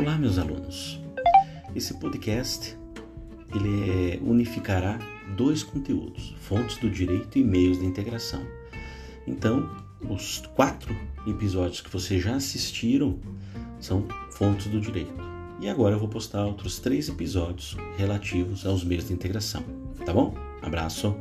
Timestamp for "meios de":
7.44-7.84, 18.82-19.12